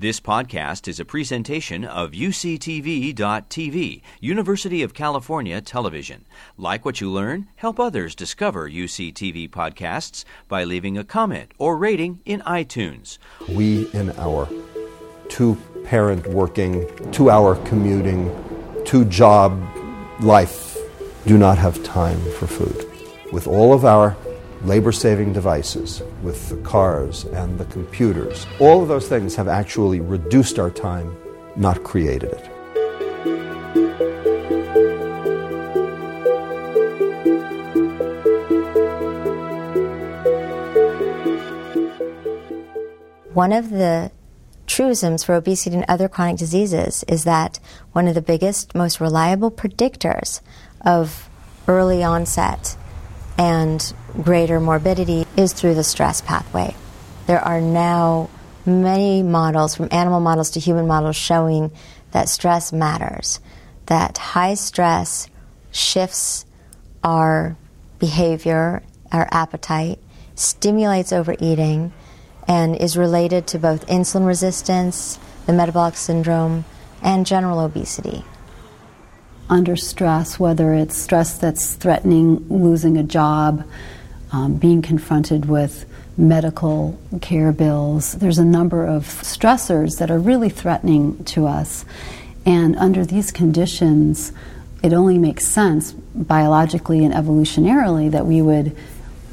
[0.00, 6.24] This podcast is a presentation of UCTV.tv, University of California Television.
[6.56, 7.48] Like what you learn?
[7.56, 13.18] Help others discover UCTV podcasts by leaving a comment or rating in iTunes.
[13.48, 14.48] We, in our
[15.28, 18.30] two parent working, two hour commuting,
[18.84, 19.60] two job
[20.20, 20.78] life,
[21.26, 22.86] do not have time for food.
[23.32, 24.16] With all of our
[24.64, 28.46] labor saving devices with the cars and the computers.
[28.58, 31.16] All of those things have actually reduced our time,
[31.56, 32.50] not created it.
[43.32, 44.10] One of the
[44.66, 47.60] truisms for obesity and other chronic diseases is that
[47.92, 50.40] one of the biggest, most reliable predictors
[50.80, 51.28] of
[51.68, 52.76] early onset
[53.38, 56.74] and greater morbidity is through the stress pathway.
[57.26, 58.28] There are now
[58.66, 61.70] many models, from animal models to human models, showing
[62.10, 63.40] that stress matters,
[63.86, 65.28] that high stress
[65.70, 66.44] shifts
[67.04, 67.56] our
[67.98, 70.00] behavior, our appetite,
[70.34, 71.92] stimulates overeating,
[72.46, 76.64] and is related to both insulin resistance, the metabolic syndrome,
[77.02, 78.24] and general obesity
[79.48, 83.64] under stress, whether it's stress that's threatening losing a job,
[84.32, 88.12] um, being confronted with medical care bills.
[88.14, 91.84] There's a number of stressors that are really threatening to us.
[92.44, 94.32] And under these conditions,
[94.82, 98.76] it only makes sense biologically and evolutionarily that we would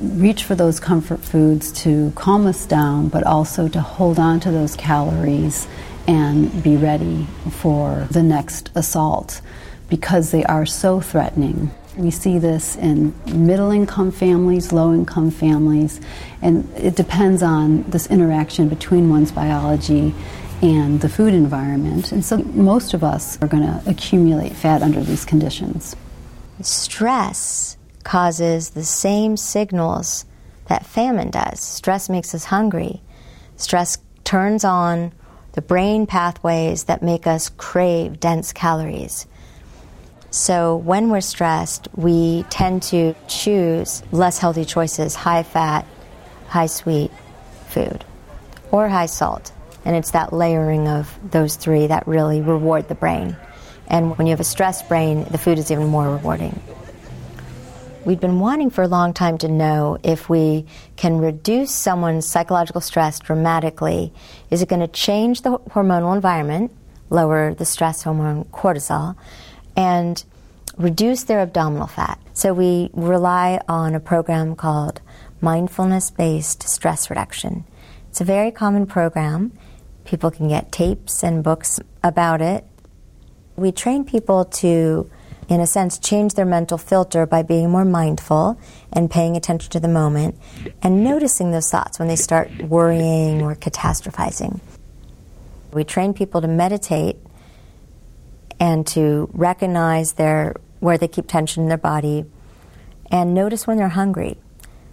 [0.00, 4.50] reach for those comfort foods to calm us down, but also to hold on to
[4.50, 5.68] those calories
[6.06, 9.42] and be ready for the next assault
[9.90, 11.70] because they are so threatening.
[11.96, 16.00] We see this in middle income families, low income families,
[16.40, 20.14] and it depends on this interaction between one's biology
[20.62, 22.12] and the food environment.
[22.12, 25.96] And so most of us are going to accumulate fat under these conditions.
[26.62, 30.24] Stress causes the same signals
[30.66, 31.60] that famine does.
[31.60, 33.02] Stress makes us hungry.
[33.56, 35.12] Stress turns on
[35.52, 39.26] the brain pathways that make us crave dense calories.
[40.30, 45.86] So when we're stressed, we tend to choose less healthy choices, high fat,
[46.46, 47.10] high sweet
[47.66, 48.04] food,
[48.70, 49.52] or high salt.
[49.84, 53.36] And it's that layering of those three that really reward the brain.
[53.88, 56.60] And when you have a stressed brain, the food is even more rewarding.
[58.04, 60.66] We've been wanting for a long time to know if we
[60.96, 64.12] can reduce someone's psychological stress dramatically.
[64.48, 66.72] Is it going to change the hormonal environment,
[67.10, 69.16] lower the stress hormone cortisol?
[69.76, 70.24] And
[70.76, 72.18] reduce their abdominal fat.
[72.32, 75.00] So we rely on a program called
[75.40, 77.64] mindfulness based stress reduction.
[78.08, 79.52] It's a very common program.
[80.04, 82.64] People can get tapes and books about it.
[83.56, 85.10] We train people to,
[85.48, 88.58] in a sense, change their mental filter by being more mindful
[88.92, 90.36] and paying attention to the moment
[90.82, 94.60] and noticing those thoughts when they start worrying or catastrophizing.
[95.72, 97.16] We train people to meditate
[98.60, 102.24] and to recognize their where they keep tension in their body
[103.10, 104.36] and notice when they're hungry.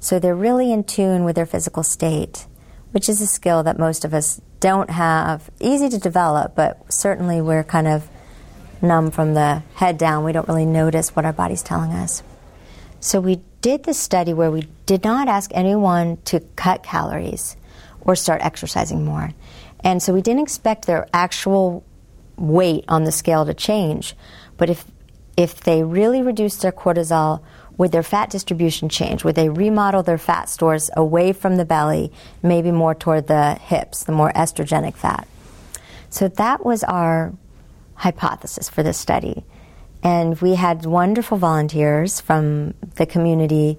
[0.00, 2.46] So they're really in tune with their physical state,
[2.92, 5.50] which is a skill that most of us don't have.
[5.60, 8.08] Easy to develop, but certainly we're kind of
[8.82, 10.24] numb from the head down.
[10.24, 12.22] We don't really notice what our body's telling us.
[12.98, 17.56] So we did this study where we did not ask anyone to cut calories
[18.00, 19.30] or start exercising more.
[19.82, 21.84] And so we didn't expect their actual
[22.40, 24.14] weight on the scale to change.
[24.56, 24.84] But if
[25.36, 27.42] if they really reduce their cortisol,
[27.78, 29.24] would their fat distribution change?
[29.24, 32.12] Would they remodel their fat stores away from the belly,
[32.42, 35.26] maybe more toward the hips, the more estrogenic fat?
[36.10, 37.32] So that was our
[37.94, 39.44] hypothesis for this study.
[40.02, 43.78] And we had wonderful volunteers from the community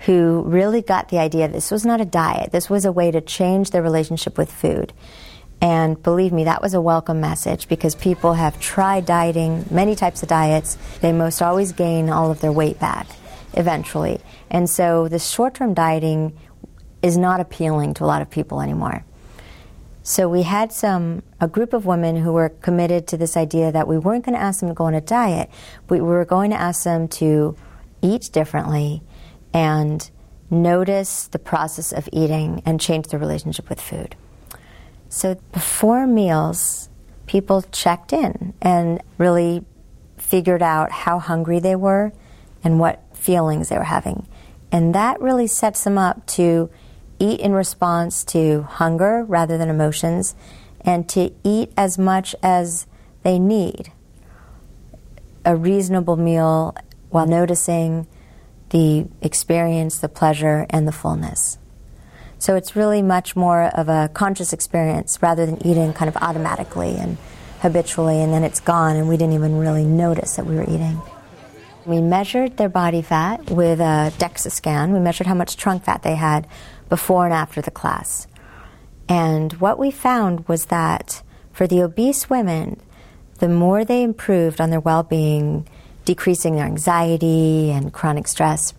[0.00, 3.20] who really got the idea this was not a diet, this was a way to
[3.20, 4.92] change their relationship with food.
[5.60, 10.22] And believe me, that was a welcome message because people have tried dieting, many types
[10.22, 10.78] of diets.
[11.00, 13.08] They most always gain all of their weight back
[13.54, 14.20] eventually.
[14.50, 16.38] And so the short term dieting
[17.02, 19.04] is not appealing to a lot of people anymore.
[20.02, 23.86] So we had some a group of women who were committed to this idea that
[23.86, 25.50] we weren't going to ask them to go on a diet,
[25.88, 27.56] we were going to ask them to
[28.00, 29.02] eat differently
[29.52, 30.10] and
[30.50, 34.16] notice the process of eating and change their relationship with food.
[35.08, 36.88] So before meals,
[37.26, 39.64] people checked in and really
[40.16, 42.12] figured out how hungry they were
[42.62, 44.26] and what feelings they were having.
[44.70, 46.70] And that really sets them up to
[47.18, 50.34] eat in response to hunger rather than emotions
[50.82, 52.86] and to eat as much as
[53.22, 53.92] they need.
[55.44, 56.76] A reasonable meal
[57.10, 58.06] while noticing
[58.70, 61.58] the experience, the pleasure, and the fullness.
[62.38, 66.96] So it's really much more of a conscious experience rather than eating kind of automatically
[66.96, 67.16] and
[67.60, 71.00] habitually, and then it's gone, and we didn't even really notice that we were eating.
[71.84, 74.92] We measured their body fat with a DEXA scan.
[74.92, 76.46] We measured how much trunk fat they had
[76.88, 78.26] before and after the class.
[79.08, 82.80] And what we found was that for the obese women,
[83.38, 85.66] the more they improved on their well being,
[86.04, 88.74] decreasing their anxiety and chronic stress,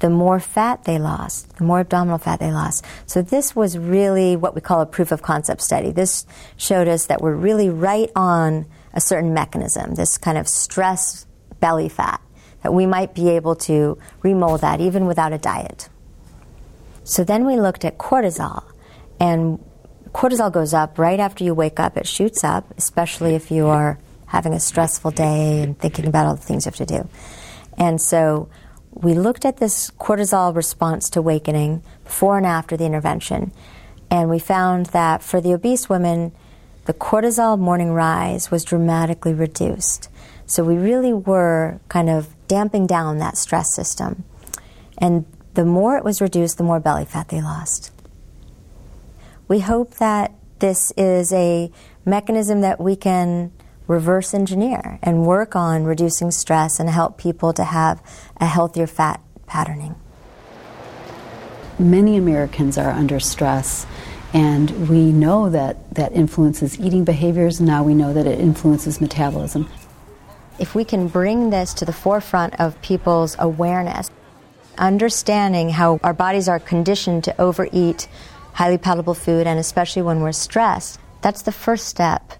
[0.00, 2.84] the more fat they lost, the more abdominal fat they lost.
[3.06, 5.92] So, this was really what we call a proof of concept study.
[5.92, 6.26] This
[6.56, 11.26] showed us that we're really right on a certain mechanism, this kind of stress
[11.60, 12.20] belly fat,
[12.62, 15.88] that we might be able to remold that even without a diet.
[17.04, 18.64] So, then we looked at cortisol,
[19.20, 19.62] and
[20.12, 21.98] cortisol goes up right after you wake up.
[21.98, 26.36] It shoots up, especially if you are having a stressful day and thinking about all
[26.36, 27.08] the things you have to do.
[27.76, 28.48] And so,
[29.02, 33.52] we looked at this cortisol response to awakening before and after the intervention,
[34.10, 36.32] and we found that for the obese women,
[36.84, 40.08] the cortisol morning rise was dramatically reduced.
[40.46, 44.24] So we really were kind of damping down that stress system.
[44.98, 45.24] And
[45.54, 47.92] the more it was reduced, the more belly fat they lost.
[49.46, 51.70] We hope that this is a
[52.04, 53.52] mechanism that we can
[53.90, 58.00] reverse engineer and work on reducing stress and help people to have
[58.36, 59.96] a healthier fat patterning.
[61.76, 63.86] Many Americans are under stress,
[64.32, 67.60] and we know that that influences eating behaviors.
[67.60, 69.68] Now we know that it influences metabolism.
[70.60, 74.08] If we can bring this to the forefront of people's awareness,
[74.78, 78.06] understanding how our bodies are conditioned to overeat
[78.52, 82.39] highly palatable food, and especially when we're stressed, that's the first step